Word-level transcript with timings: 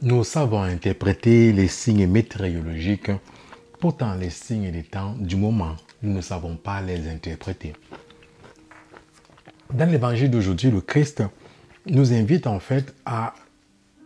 Nous 0.00 0.22
savons 0.22 0.62
interpréter 0.62 1.52
les 1.52 1.66
signes 1.66 2.06
météorologiques, 2.06 3.10
pourtant 3.80 4.14
les 4.14 4.30
signes 4.30 4.70
des 4.70 4.84
temps 4.84 5.16
du 5.18 5.34
moment, 5.34 5.74
nous 6.02 6.12
ne 6.12 6.20
savons 6.20 6.54
pas 6.54 6.80
les 6.80 7.08
interpréter. 7.08 7.72
Dans 9.74 9.90
l'évangile 9.90 10.30
d'aujourd'hui, 10.30 10.70
le 10.70 10.80
Christ 10.80 11.24
nous 11.86 12.12
invite 12.12 12.46
en 12.46 12.60
fait 12.60 12.94
à 13.04 13.34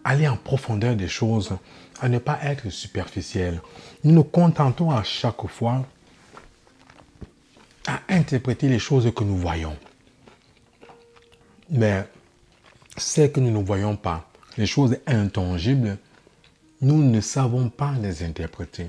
aller 0.03 0.27
en 0.27 0.39
profondeur 0.39 0.97
des 0.97 1.09
choses, 1.09 1.59
à 2.01 2.09
ne 2.09 2.19
pas 2.19 2.39
être 2.43 2.71
superficiel. 2.71 3.61
Nous 4.03 4.15
nous 4.15 4.25
contentons 4.25 4.91
à 4.91 5.03
chaque 5.03 5.47
fois 5.47 5.87
à 7.87 8.01
interpréter 8.09 8.67
les 8.67 8.79
choses 8.79 9.13
que 9.15 9.25
nous 9.25 9.37
voyons. 9.37 9.77
Mais 11.69 12.09
ce 12.97 13.27
que 13.27 13.41
nous 13.41 13.51
ne 13.51 13.63
voyons 13.63 13.95
pas, 13.95 14.32
les 14.59 14.67
choses 14.67 14.97
intangibles, 15.07 15.99
nous 16.81 17.03
ne 17.03 17.21
savons 17.21 17.69
pas 17.69 17.93
les 18.03 18.23
interpréter. 18.23 18.89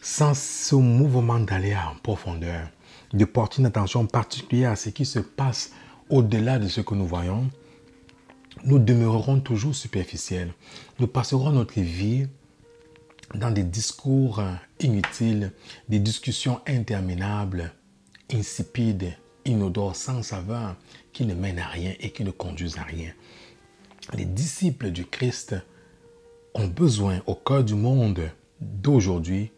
Sans 0.00 0.34
ce 0.34 0.74
mouvement 0.74 1.40
d'aller 1.40 1.74
en 1.74 1.94
profondeur, 2.02 2.68
de 3.12 3.24
porter 3.24 3.60
une 3.60 3.66
attention 3.66 4.06
particulière 4.06 4.72
à 4.72 4.76
ce 4.76 4.90
qui 4.90 5.04
se 5.04 5.18
passe 5.18 5.72
au-delà 6.10 6.58
de 6.58 6.68
ce 6.68 6.80
que 6.80 6.94
nous 6.94 7.06
voyons, 7.06 7.50
nous 8.64 8.78
demeurerons 8.78 9.40
toujours 9.40 9.74
superficiels. 9.74 10.52
Nous 10.98 11.06
passerons 11.06 11.50
notre 11.52 11.80
vie 11.80 12.26
dans 13.34 13.50
des 13.50 13.64
discours 13.64 14.42
inutiles, 14.80 15.52
des 15.88 15.98
discussions 15.98 16.60
interminables, 16.66 17.72
insipides, 18.32 19.16
inodores, 19.46 19.96
sans 19.96 20.22
saveur, 20.22 20.76
qui 21.12 21.24
ne 21.24 21.34
mènent 21.34 21.58
à 21.58 21.68
rien 21.68 21.94
et 22.00 22.10
qui 22.10 22.24
ne 22.24 22.30
conduisent 22.30 22.78
à 22.78 22.82
rien 22.82 23.12
les 24.14 24.24
disciples 24.24 24.90
du 24.90 25.04
Christ 25.04 25.56
ont 26.54 26.66
besoin 26.66 27.20
au 27.26 27.34
cœur 27.34 27.64
du 27.64 27.74
monde 27.74 28.30
d'aujourd'hui 28.60 29.50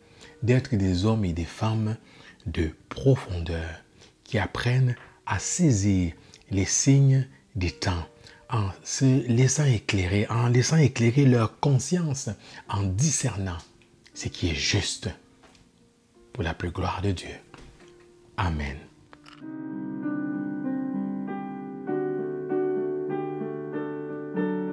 d'être 0.42 0.74
des 0.74 1.04
hommes 1.04 1.24
et 1.24 1.32
des 1.32 1.44
femmes 1.44 1.96
de 2.46 2.70
profondeur 2.88 3.68
qui 4.24 4.38
apprennent 4.38 4.96
à 5.26 5.38
saisir 5.38 6.12
les 6.50 6.64
signes 6.64 7.26
des 7.54 7.70
temps 7.70 8.06
en 8.50 8.70
se 8.82 9.26
laissant 9.28 9.66
éclairer, 9.66 10.26
en 10.30 10.48
laissant 10.48 10.78
éclairer 10.78 11.26
leur 11.26 11.60
conscience, 11.60 12.30
en 12.68 12.82
discernant 12.82 13.58
ce 14.14 14.28
qui 14.28 14.48
est 14.48 14.54
juste 14.54 15.10
pour 16.32 16.42
la 16.42 16.54
plus 16.54 16.70
gloire 16.70 17.02
de 17.02 17.12
Dieu. 17.12 17.34
Amen. 18.38 18.87